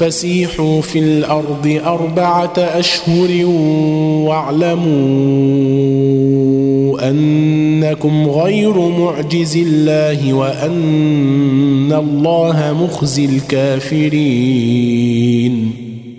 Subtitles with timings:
[0.00, 3.46] فسيحوا في الأرض أربعة أشهر
[4.26, 4.80] واعلموا
[7.10, 14.20] أنكم غير معجز الله وأن الله مخزي الكافرين.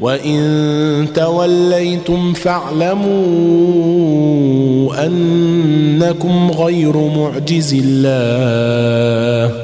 [0.00, 3.06] وإن توليتم فاعلموا
[5.06, 9.54] أنكم غير معجز الله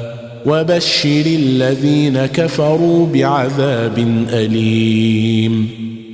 [0.45, 5.69] وبشر الذين كفروا بعذاب أليم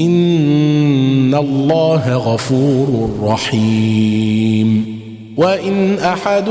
[0.00, 5.00] إن الله غفور رحيم.
[5.36, 6.48] وإن أحد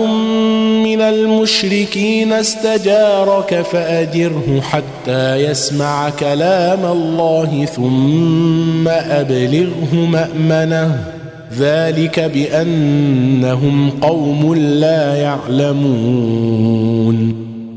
[0.84, 11.04] من المشركين استجارك فأجره حتى يسمع كلام الله ثم أبلغه مأمنه.
[11.60, 15.90] ذلك بأنهم قوم لا يعلمون.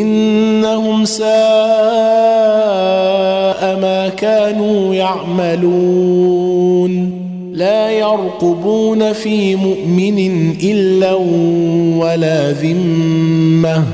[0.00, 1.24] إنهم ساء
[3.80, 6.94] ما كانوا يعملون.
[7.52, 11.12] لا يرقبون في مؤمن إلا
[12.04, 13.84] ولا ذمة.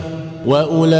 [0.47, 0.91] وأولئك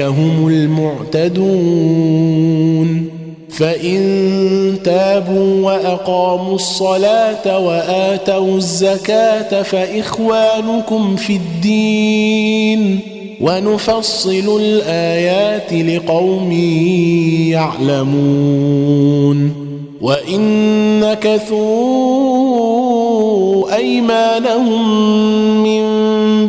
[0.00, 3.07] هم المعتدون.
[3.58, 13.00] فإن تابوا وأقاموا الصلاة وآتوا الزكاة فإخوانكم في الدين
[13.40, 16.52] ونفصل الآيات لقوم
[18.02, 19.68] يعلمون
[20.00, 20.40] وإن
[21.00, 22.28] نكثوا
[23.76, 25.02] أيمانهم
[25.62, 25.88] من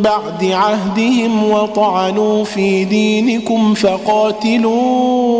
[0.01, 5.39] بعد عهدهم وطعنوا في دينكم فقاتلوا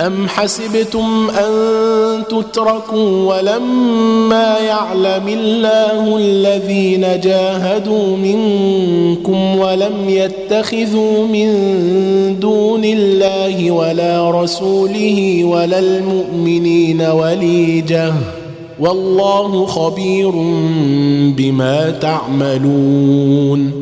[0.00, 1.52] أم حسبتم أن
[2.28, 11.50] تتركوا ولما يعلم الله الذين جاهدوا منكم ولم يتخذوا من
[12.40, 18.12] دون الله ولا رسوله ولا المؤمنين وليجة
[18.80, 20.30] والله خبير
[21.36, 23.81] بما تعملون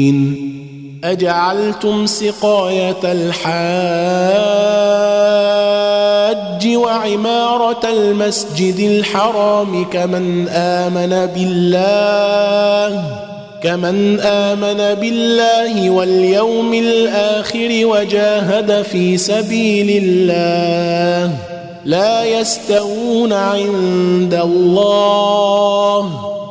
[1.03, 3.41] أجعلتم سقاية الحاج
[6.75, 13.03] وعمارة المسجد الحرام كمن آمن بالله
[13.63, 21.35] كمن آمن بالله واليوم الآخر وجاهد في سبيل الله
[21.85, 26.30] لا يستوون عند الله.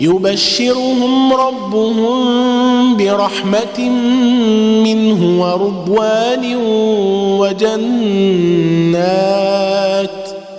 [0.00, 3.90] يبشرهم ربهم برحمة
[4.84, 6.56] منه ورضوان
[7.40, 8.50] وجنات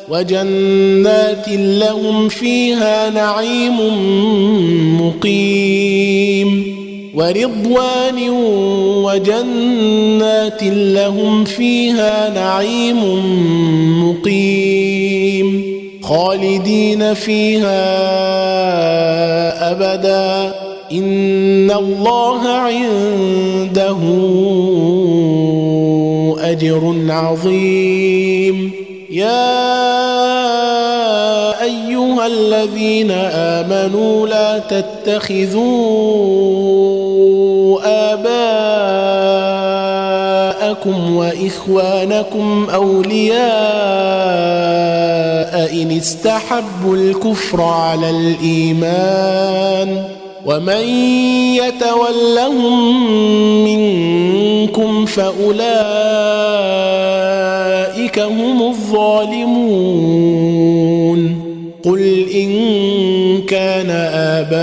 [0.10, 3.78] وجنات لهم فيها نعيم
[5.02, 6.82] مقيم.
[7.16, 8.30] ورضوان
[9.04, 13.00] وجنات لهم فيها نعيم
[14.04, 14.81] مقيم.
[16.12, 17.81] خالدين فيها
[19.72, 20.54] أبدا.
[20.92, 23.98] إن الله عنده
[26.52, 28.72] أجر عظيم.
[29.12, 29.62] يا
[31.63, 35.72] أيها الذين آمنوا لا تتخذوا
[38.13, 39.56] آباءكم
[41.16, 44.90] وإخوانكم أولياء
[45.74, 50.04] إن استحبوا الكفر على الإيمان
[50.46, 50.88] ومن
[51.56, 53.04] يتولهم
[53.63, 55.51] منكم فأولئك
[58.20, 59.92] هم الظالمون
[61.86, 62.51] قل إن
[63.42, 64.62] كان آباؤكم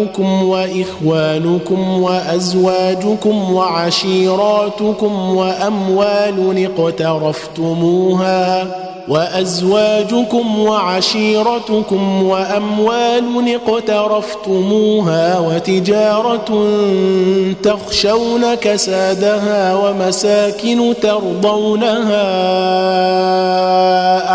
[0.00, 8.66] وابناؤكم وإخوانكم وأزواجكم وعشيراتكم وأموال اقترفتموها
[9.08, 16.66] وأزواجكم وعشيرتكم وأموال اقترفتموها وتجارة
[17.62, 22.26] تخشون كسادها ومساكن ترضونها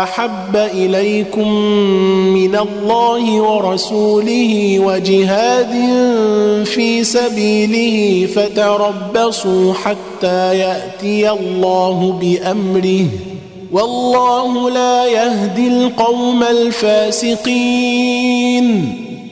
[0.02, 1.48] أحب إليكم
[2.34, 5.72] من الله ورسوله وجهاد
[6.64, 13.31] في سبيله فتربصوا حتى يأتي الله بأمره
[13.72, 17.88] والله لا يهدي القوم الفاسقين.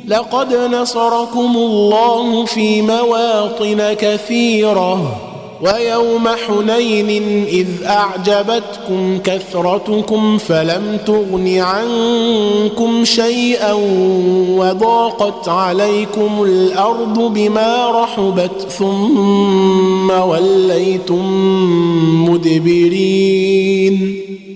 [0.08, 5.16] لقد نصركم الله في مواطن كثيرة
[5.62, 13.72] ويوم حنين إذ أعجبتكم كثرتكم فلم تغن عنكم شيئا
[14.56, 21.24] وضاقت عليكم الأرض بما رحبت ثم وليتم
[22.30, 24.20] مدبرين.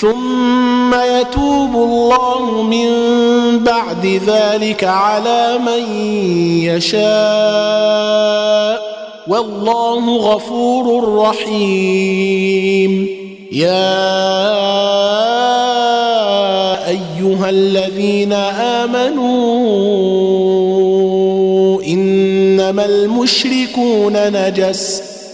[0.00, 2.88] ثم يتوب الله من
[3.58, 6.02] بعد ذلك على من
[6.62, 6.98] يشاء.
[9.28, 13.08] والله غفور رحيم.
[13.52, 13.98] يا
[16.88, 19.48] أيها الذين آمنوا
[21.82, 25.07] إنما المشركون نجس.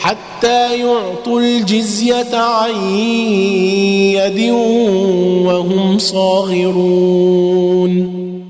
[0.00, 2.98] حتى يعطوا الجزية عن
[4.14, 4.50] يد
[5.46, 7.48] وهم صاغرون.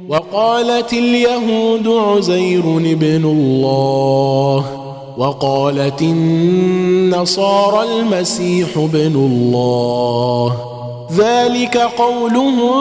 [0.08, 4.64] وقالت اليهود عزير ابن الله.
[5.18, 10.52] وقالت النصارى المسيح ابن الله.
[11.16, 12.74] ذلك قولهم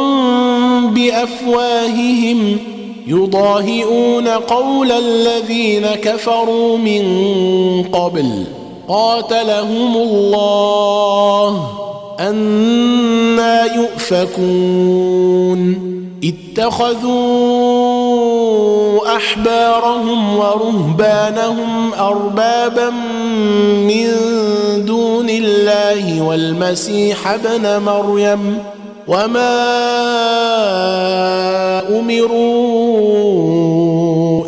[0.93, 2.57] بأفواههم.
[3.07, 7.03] يضاهئون قول الذين كفروا من
[7.83, 8.56] قبل.
[8.87, 11.69] قاتلهم الله
[12.19, 15.17] أنا يؤفكون.
[16.57, 17.87] اتخذوا
[19.15, 22.89] أحبارهم ورهبانهم أربابا
[23.87, 24.07] من
[24.85, 28.63] دون الله والمسيح ابن مريم
[29.07, 29.57] وما
[31.99, 33.86] أمروا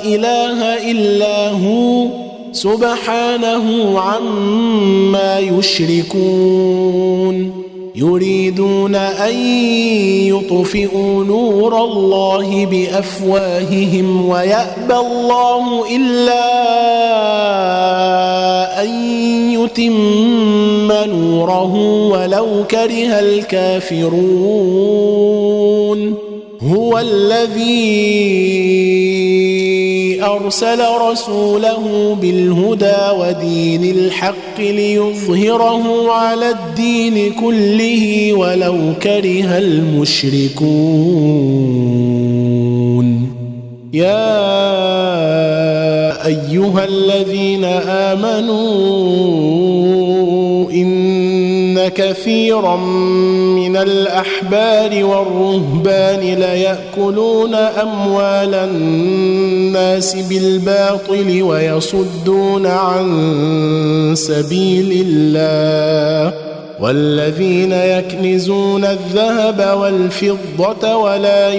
[0.04, 2.06] إله إلا هو.
[2.52, 6.98] سبحانه عما يشركون.
[7.96, 9.34] يريدون أن
[10.26, 16.44] يطفئوا نور الله بأفواههم ويأبى الله إلا
[18.82, 18.88] أن
[19.64, 21.74] يتم نوره
[22.08, 24.68] ولو كره الكافرون
[26.62, 28.38] هو الذي
[30.22, 30.78] ارسل
[31.10, 40.68] رسوله بالهدى ودين الحق ليظهره على الدين كله ولو كره المشركون
[43.92, 45.67] يا
[46.26, 49.28] أيها الذين آمنوا
[50.70, 52.76] إن كثيرا
[53.56, 66.48] من الأحبار والرهبان ليأكلون أموال الناس بالباطل ويصدون عن سبيل الله
[66.80, 71.52] والذين يكنزون الذهب والفضة ولا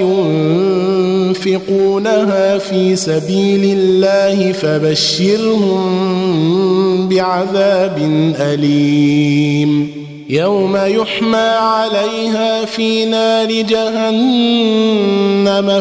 [1.29, 5.79] ينفقونها في سبيل الله فبشرهم
[7.07, 7.97] بعذاب
[8.39, 9.99] أليم.
[10.29, 14.21] يوم يحمى عليها في نار جهنم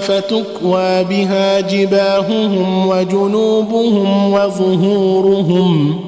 [0.00, 6.07] فتكوى بها جباههم وجنوبهم وظهورهم.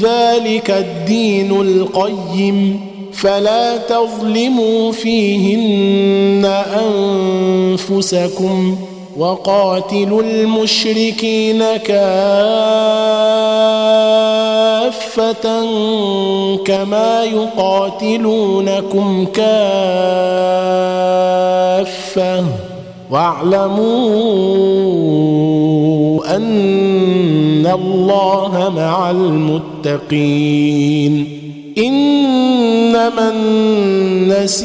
[0.00, 2.80] ذلك الدين القيم
[3.12, 6.44] فلا تظلموا فيهن
[7.78, 11.94] أنفسكم ۖ وقاتلوا المشركين كافة
[16.64, 19.44] كما يقاتلونكم كافة
[23.14, 24.10] واعلموا
[26.36, 31.26] أن الله مع المتقين.
[31.78, 34.64] إنما النسيء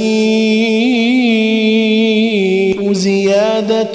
[2.94, 3.91] زيادة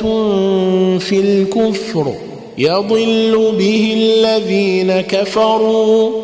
[0.99, 2.13] في الكفر.
[2.59, 6.24] يضل به الذين كفروا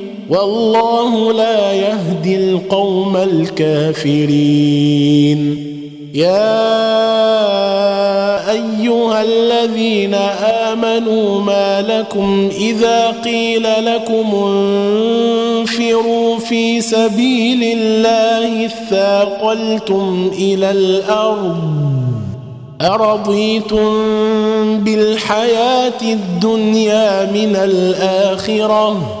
[0.31, 4.61] والله لا يهدي القوم الكافرين.
[6.13, 6.71] يا
[8.51, 14.35] أيها الذين آمنوا ما لكم إذا قيل لكم
[15.57, 21.57] انفروا في سبيل الله اثاقلتم إلى الأرض
[22.81, 23.89] أرضيتم
[24.83, 29.20] بالحياة الدنيا من الآخرة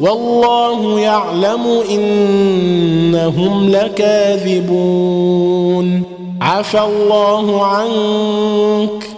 [0.00, 6.02] والله يعلم إنهم لكاذبون.
[6.40, 9.17] عفى الله عنك.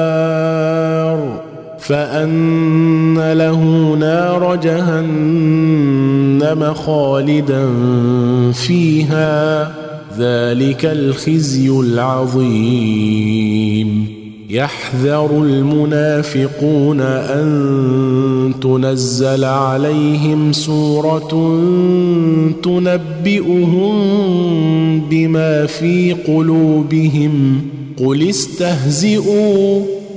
[1.91, 5.03] فأن له نار جهنم
[6.73, 7.69] خالدا
[8.53, 9.63] فيها
[10.17, 13.21] ذلك الخزي العظيم.
[14.49, 21.59] يحذر المنافقون أن تنزل عليهم سورة
[22.63, 23.91] تنبئهم
[25.09, 27.61] بما في قلوبهم.
[28.05, 30.00] قل استهزئوا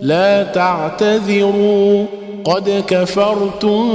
[0.00, 2.04] لا تعتذروا
[2.44, 3.88] قد كفرتم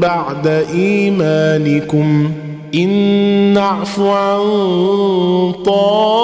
[0.00, 2.30] بعد إيمانكم.
[2.74, 2.88] إن
[3.54, 4.40] نعف عن
[5.64, 6.14] طائفة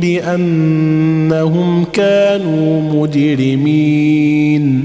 [0.02, 4.85] بأنهم كانوا مجرمين.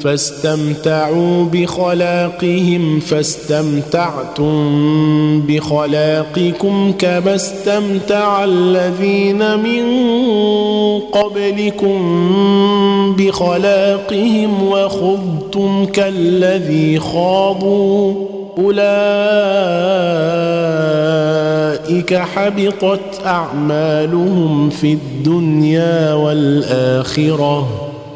[0.00, 4.56] فاستمتعوا بخلاقهم فاستمتعتم
[5.40, 9.84] بخلاقكم كما استمتع الذين من
[11.12, 11.96] قبلكم
[13.18, 18.14] بخلاقهم وخضتم كالذي خاضوا.
[18.58, 18.76] أولئك
[22.14, 27.85] حبطت أعمالهم في الدنيا والآخرة.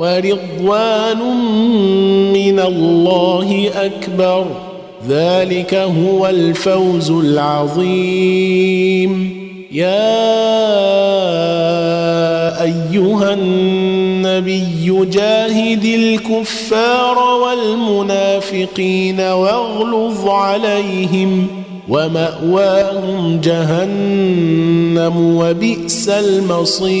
[0.00, 1.20] ورضوان
[2.32, 4.46] من الله أكبر.
[5.08, 9.10] ذلك هو الفوز العظيم.
[9.72, 10.20] يا
[12.62, 21.46] أيها النبي جاهد الكفار والمنافقين واغلظ عليهم
[21.88, 27.00] ومأواهم جهنم وبئس المصير.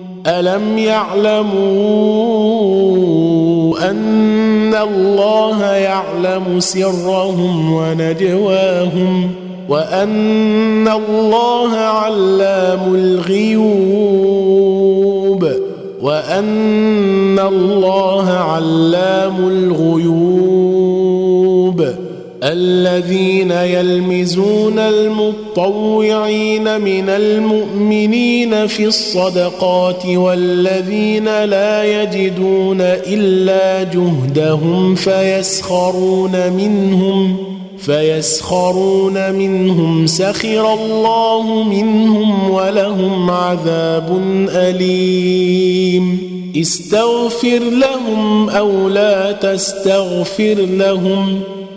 [0.27, 1.51] ألم يعلموا
[3.89, 9.31] أن الله يعلم سرهم ونجواهم
[9.69, 13.71] وأن الله علام الغيوب
[16.01, 20.50] وأن الله علام الغيوب
[22.43, 37.37] الذين يلمزون المطوعين من المؤمنين في الصدقات والذين لا يجدون إلا جهدهم فيسخرون منهم
[37.77, 46.31] فيسخرون منهم سخر الله منهم ولهم عذاب أليم.
[46.57, 51.41] استغفر لهم أو لا تستغفر لهم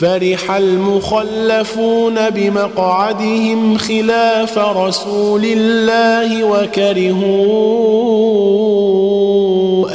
[0.00, 7.50] فرح المخلفون بمقعدهم خلاف رسول الله وكرهوا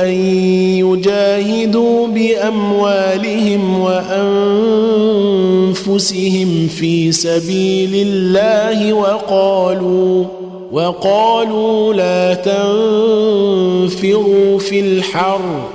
[0.04, 0.14] أن
[0.80, 3.80] يجاهدوا بأموالهم
[5.70, 10.26] وأنفسهم في سبيل الله وقالوا
[10.72, 13.90] وقالوا لا تنفروا
[14.60, 15.75] في الحر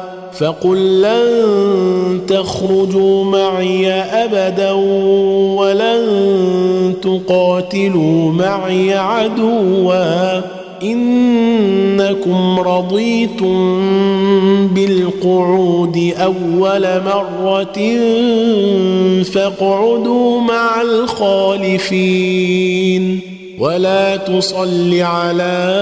[0.41, 4.71] فقل لن تخرجوا معي أبدا
[5.57, 6.03] ولن
[7.01, 10.41] تقاتلوا معي عدوا.
[10.83, 13.87] إنكم رضيتم
[14.67, 17.97] بالقعود أول مرة
[19.23, 22.11] فاقعدوا مع الخالفين.
[23.59, 25.81] ولا تصل على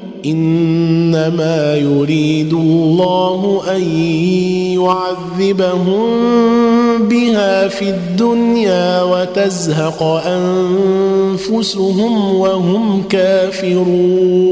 [0.25, 3.81] إنما يريد الله أن
[4.79, 6.01] يعذبهم
[7.07, 14.51] بها في الدنيا وتزهق أنفسهم وهم كافرون.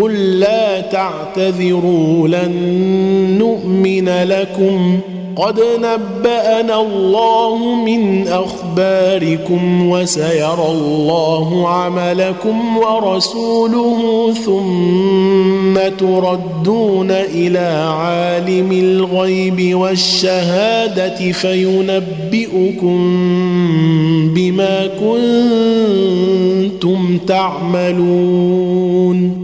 [0.00, 2.52] قل لا تعتذروا لن
[3.38, 5.00] نؤمن لكم.
[5.36, 21.32] قد نبأنا الله من أخباركم وسيرى الله عملكم ورسوله ثم تردون إلى عالم الغيب والشهادة
[21.32, 22.98] فينبئكم
[24.34, 24.90] بما
[26.70, 29.43] كنتم تعملون.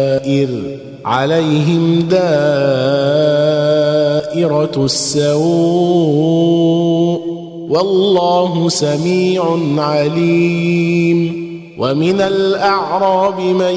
[0.25, 2.21] الدوائر عليهم دائرة
[4.85, 5.31] السوء
[7.69, 9.43] والله سميع
[9.77, 13.75] عليم ومن الأعراب من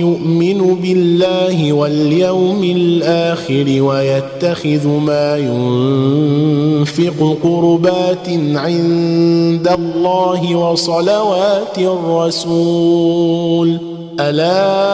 [0.00, 14.92] يؤمن بالله واليوم الآخر ويتخذ ما ينفق قربات عند الله وصلوات الرسول ألا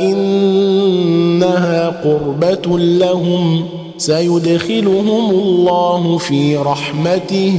[0.00, 3.64] إنها قربة لهم
[3.98, 7.58] سيدخلهم الله في رحمته.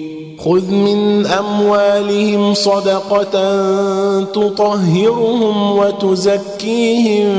[0.45, 3.33] خذ من اموالهم صدقه
[4.23, 7.29] تطهرهم وتزكيهم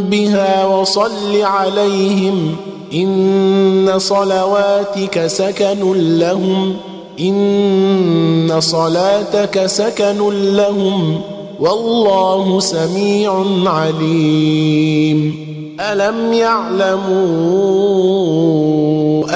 [0.00, 2.56] بها وصل عليهم
[2.94, 6.74] ان صلواتك سكن لهم
[7.20, 10.18] ان صلاتك سكن
[10.56, 11.20] لهم
[11.60, 15.34] والله سميع عليم
[15.80, 17.02] ألم يعلموا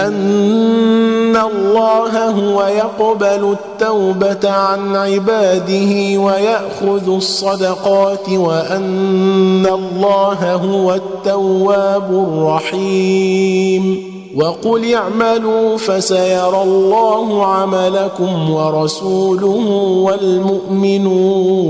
[0.07, 14.95] أن الله هو يقبل التوبة عن عباده ويأخذ الصدقات وأن الله هو التواب الرحيم وقل
[14.95, 19.67] اعملوا فسيرى الله عملكم ورسوله
[20.07, 21.67] والمؤمنون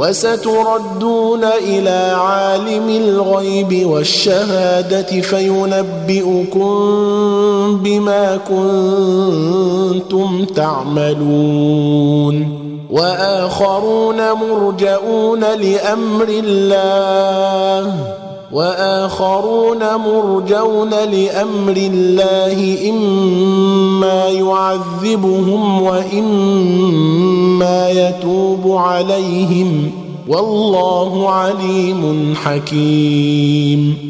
[0.00, 6.70] وستردون إلى عالم الغيب والشهادة فينبئكم
[7.82, 12.36] بما كنتم تعملون.
[12.90, 18.19] وآخرون مرجئون لأمر الله.
[18.52, 29.90] وآخرون مرجون لأمر الله إما يعذبهم وإما يتوب عليهم.
[30.28, 34.09] والله عليم حكيم.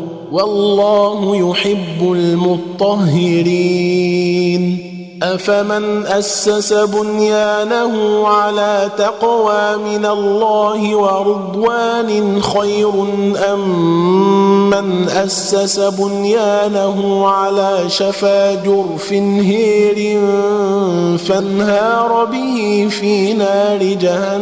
[0.31, 3.71] والله يحب المطهرين.
[5.23, 12.91] أفمن أسس بنيانه على تقوى من الله ورضوان خير
[13.53, 20.19] أم من أسس بنيانه على شفا جرف هير
[21.17, 24.41] فانهار به في نار جهنم.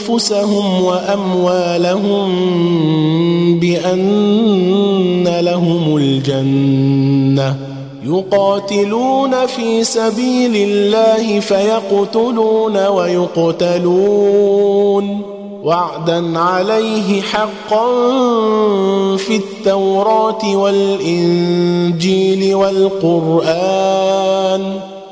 [0.00, 2.30] أنفسهم وأموالهم
[3.60, 7.56] بأن لهم الجنة.
[8.04, 14.10] يقاتلون في سبيل الله فيقتلون ويقتلون.
[15.64, 17.86] وعدا عليه حقا
[19.16, 23.30] في التوراة والإنجيل والقرآن.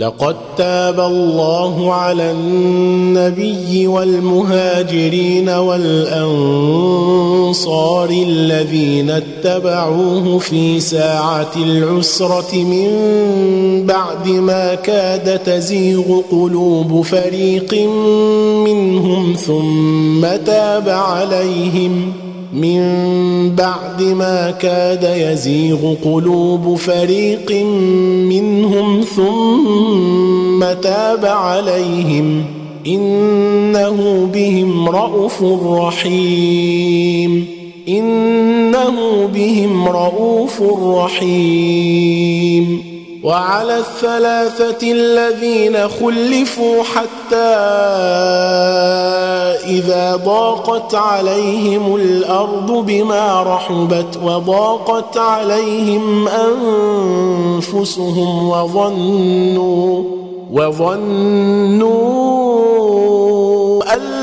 [0.00, 6.80] لقد تاب الله على النبي والمهاجرين والأنصار
[8.10, 12.90] الذين اتبعوه في ساعة العسرة من
[13.86, 17.74] بعد ما كاد تزيغ قلوب فريق
[18.64, 22.12] منهم ثم تاب عليهم
[22.52, 22.80] من
[23.54, 27.52] بعد ما كاد يزيغ قلوب فريق
[28.30, 32.44] منهم ثم تاب عليهم
[32.86, 35.42] إنه بهم رءوف
[35.72, 37.46] رحيم.
[37.88, 40.62] إنه بهم رءوف
[40.96, 42.89] رحيم.
[43.24, 47.36] وعلى الثلاثة الذين خلفوا حتى
[49.66, 56.28] إذا ضاقت عليهم الأرض بما رحبت وضاقت عليهم
[57.58, 60.04] أنفسهم وظنوا
[60.52, 61.90] وظنوا
[63.94, 64.09] أن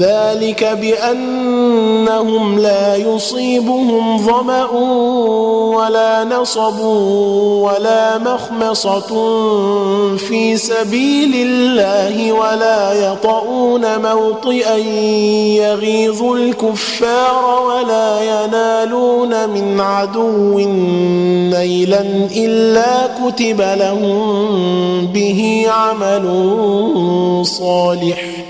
[0.00, 4.70] ذلك بأنهم لا يصيبهم ظمأ
[5.76, 9.08] ولا نصب ولا مخمصة
[10.16, 14.76] في سبيل الله ولا يطؤون موطئا
[15.56, 20.58] يغيظ الكفار ولا ينالون من عدو
[21.50, 22.00] نيلا
[22.36, 26.26] إلا كتب لهم به عمل
[27.44, 28.49] صالح.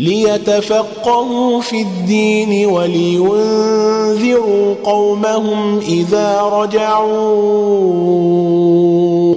[0.00, 7.10] ليتفقهوا في الدين ولينذروا قومهم إذا رجعوا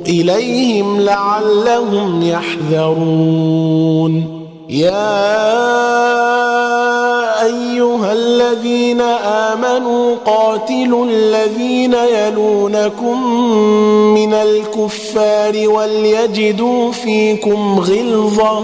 [0.08, 4.24] إليهم لعلهم يحذرون.
[4.70, 5.34] يا
[7.46, 9.02] أيها الذين
[9.52, 13.34] آمنوا قاتلوا الذين يلونكم
[14.14, 18.64] من الكفار وليجدوا فيكم غلظة.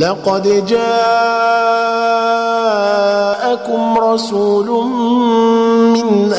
[0.00, 0.80] لقد جاءكم
[3.98, 4.86] رسول
[5.92, 6.32] من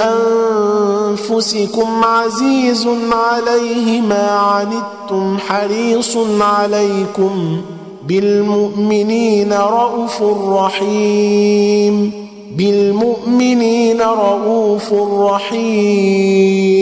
[1.24, 7.62] أنفسكم عزيز عليه ما عنتم حريص عليكم
[8.08, 12.12] بالمؤمنين رءوف رحيم
[12.58, 16.82] بالمؤمنين رؤوف رحيم.